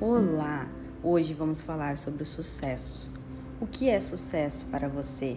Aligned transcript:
Olá! 0.00 0.68
Hoje 1.04 1.34
vamos 1.34 1.60
falar 1.60 1.96
sobre 1.96 2.24
o 2.24 2.26
sucesso. 2.26 3.08
O 3.60 3.66
que 3.66 3.88
é 3.88 4.00
sucesso 4.00 4.66
para 4.66 4.88
você? 4.88 5.36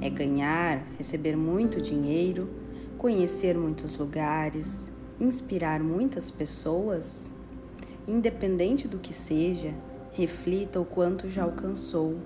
É 0.00 0.08
ganhar, 0.08 0.86
receber 0.96 1.36
muito 1.36 1.82
dinheiro, 1.82 2.48
conhecer 2.96 3.58
muitos 3.58 3.98
lugares, 3.98 4.90
inspirar 5.20 5.82
muitas 5.82 6.30
pessoas? 6.30 7.30
Independente 8.08 8.88
do 8.88 8.98
que 8.98 9.12
seja, 9.12 9.74
reflita 10.12 10.80
o 10.80 10.84
quanto 10.84 11.28
já 11.28 11.44
alcançou, 11.44 12.16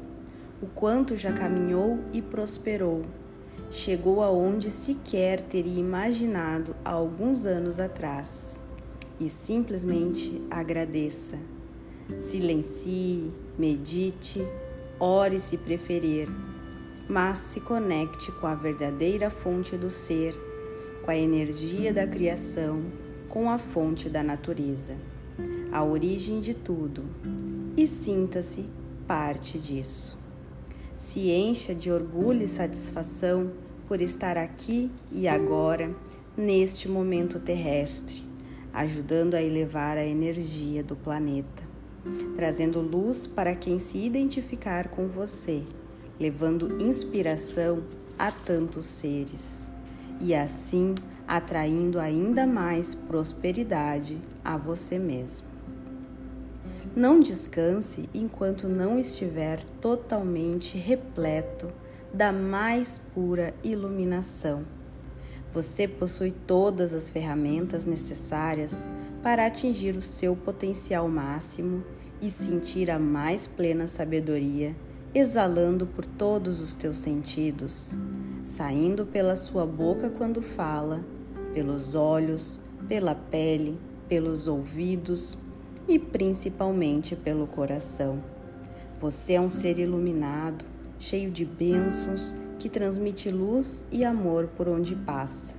o 0.62 0.66
quanto 0.66 1.16
já 1.16 1.32
caminhou 1.32 1.98
e 2.12 2.22
prosperou. 2.22 3.02
Chegou 3.72 4.22
aonde 4.22 4.70
sequer 4.70 5.42
teria 5.42 5.80
imaginado 5.80 6.76
há 6.84 6.92
alguns 6.92 7.46
anos 7.46 7.80
atrás. 7.80 8.60
E 9.18 9.28
simplesmente 9.28 10.44
agradeça 10.50 11.36
Silencie, 12.18 13.32
medite, 13.58 14.46
ore 15.00 15.40
se 15.40 15.56
preferir, 15.56 16.28
mas 17.08 17.38
se 17.38 17.60
conecte 17.60 18.30
com 18.30 18.46
a 18.46 18.54
verdadeira 18.54 19.30
fonte 19.30 19.74
do 19.74 19.90
ser, 19.90 20.34
com 21.02 21.10
a 21.10 21.16
energia 21.16 21.94
da 21.94 22.06
criação, 22.06 22.84
com 23.28 23.50
a 23.50 23.58
fonte 23.58 24.10
da 24.10 24.22
natureza, 24.22 24.98
a 25.72 25.82
origem 25.82 26.40
de 26.40 26.52
tudo, 26.52 27.04
e 27.74 27.88
sinta-se 27.88 28.66
parte 29.08 29.58
disso. 29.58 30.18
Se 30.98 31.30
encha 31.30 31.74
de 31.74 31.90
orgulho 31.90 32.42
e 32.42 32.48
satisfação 32.48 33.50
por 33.88 34.02
estar 34.02 34.36
aqui 34.36 34.90
e 35.10 35.26
agora, 35.26 35.94
neste 36.36 36.86
momento 36.86 37.40
terrestre, 37.40 38.22
ajudando 38.74 39.34
a 39.34 39.42
elevar 39.42 39.96
a 39.96 40.04
energia 40.04 40.82
do 40.82 40.94
planeta 40.94 41.63
trazendo 42.34 42.80
luz 42.80 43.26
para 43.26 43.54
quem 43.54 43.78
se 43.78 43.98
identificar 43.98 44.88
com 44.88 45.06
você, 45.06 45.62
levando 46.18 46.82
inspiração 46.82 47.82
a 48.18 48.30
tantos 48.30 48.86
seres 48.86 49.70
e 50.20 50.34
assim 50.34 50.94
atraindo 51.26 51.98
ainda 51.98 52.46
mais 52.46 52.94
prosperidade 52.94 54.20
a 54.44 54.56
você 54.56 54.98
mesmo. 54.98 55.46
Não 56.94 57.18
descanse 57.18 58.08
enquanto 58.14 58.68
não 58.68 58.98
estiver 58.98 59.64
totalmente 59.80 60.78
repleto 60.78 61.68
da 62.12 62.32
mais 62.32 63.00
pura 63.12 63.52
iluminação. 63.64 64.64
Você 65.54 65.86
possui 65.86 66.32
todas 66.32 66.92
as 66.92 67.08
ferramentas 67.08 67.84
necessárias 67.84 68.74
para 69.22 69.46
atingir 69.46 69.96
o 69.96 70.02
seu 70.02 70.34
potencial 70.34 71.08
máximo 71.08 71.84
e 72.20 72.28
sentir 72.28 72.90
a 72.90 72.98
mais 72.98 73.46
plena 73.46 73.86
sabedoria, 73.86 74.74
exalando 75.14 75.86
por 75.86 76.04
todos 76.04 76.60
os 76.60 76.74
teus 76.74 76.98
sentidos, 76.98 77.96
saindo 78.44 79.06
pela 79.06 79.36
sua 79.36 79.64
boca 79.64 80.10
quando 80.10 80.42
fala, 80.42 81.04
pelos 81.54 81.94
olhos, 81.94 82.58
pela 82.88 83.14
pele, 83.14 83.78
pelos 84.08 84.48
ouvidos 84.48 85.38
e 85.86 86.00
principalmente 86.00 87.14
pelo 87.14 87.46
coração. 87.46 88.20
Você 89.00 89.34
é 89.34 89.40
um 89.40 89.50
ser 89.50 89.78
iluminado, 89.78 90.64
cheio 91.04 91.30
de 91.30 91.44
bênçãos, 91.44 92.34
que 92.58 92.68
transmite 92.68 93.30
luz 93.30 93.84
e 93.92 94.04
amor 94.04 94.48
por 94.56 94.68
onde 94.68 94.96
passa. 94.96 95.54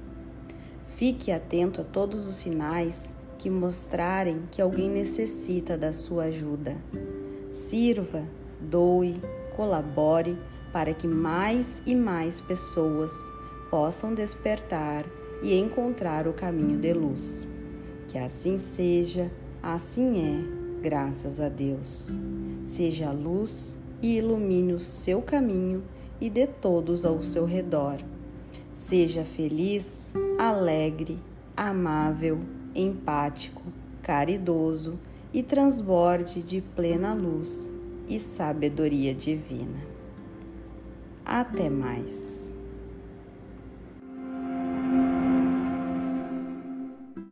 Fique 0.97 1.31
atento 1.31 1.81
a 1.81 1.83
todos 1.83 2.27
os 2.27 2.35
sinais 2.35 3.15
que 3.37 3.47
mostrarem 3.47 4.41
que 4.49 4.59
alguém 4.59 4.89
necessita 4.89 5.77
da 5.77 5.93
sua 5.93 6.25
ajuda. 6.25 6.75
Sirva, 7.51 8.23
doe, 8.59 9.21
colabore 9.55 10.35
para 10.73 10.93
que 10.95 11.07
mais 11.07 11.81
e 11.85 11.93
mais 11.93 12.41
pessoas 12.41 13.13
possam 13.69 14.15
despertar 14.15 15.05
e 15.43 15.53
encontrar 15.53 16.27
o 16.27 16.33
caminho 16.33 16.79
de 16.79 16.91
luz. 16.91 17.47
Que 18.07 18.17
assim 18.17 18.57
seja, 18.57 19.31
assim 19.61 20.17
é, 20.17 20.81
graças 20.81 21.39
a 21.39 21.49
Deus. 21.49 22.17
Seja 22.63 23.11
luz 23.11 23.77
e 24.01 24.17
ilumine 24.17 24.73
o 24.73 24.79
seu 24.79 25.21
caminho 25.21 25.83
e 26.19 26.29
de 26.29 26.47
todos 26.47 27.05
ao 27.05 27.21
seu 27.21 27.45
redor. 27.45 27.97
Seja 28.73 29.23
feliz, 29.23 30.13
alegre, 30.37 31.19
amável 31.55 32.39
empático, 32.75 33.63
caridoso 34.01 34.99
e 35.33 35.41
transborde 35.41 36.43
de 36.43 36.61
plena 36.61 37.13
luz 37.13 37.71
e 38.07 38.19
sabedoria 38.19 39.13
divina. 39.13 39.79
Até 41.25 41.69
mais. 41.69 42.44